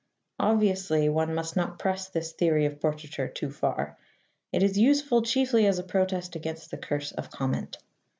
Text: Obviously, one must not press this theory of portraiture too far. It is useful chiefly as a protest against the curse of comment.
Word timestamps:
Obviously, 0.39 1.09
one 1.09 1.35
must 1.35 1.55
not 1.55 1.77
press 1.77 2.09
this 2.09 2.31
theory 2.31 2.65
of 2.65 2.81
portraiture 2.81 3.27
too 3.27 3.51
far. 3.51 3.99
It 4.51 4.63
is 4.63 4.75
useful 4.75 5.21
chiefly 5.21 5.67
as 5.67 5.77
a 5.77 5.83
protest 5.83 6.35
against 6.35 6.71
the 6.71 6.77
curse 6.79 7.11
of 7.11 7.29
comment. 7.29 7.77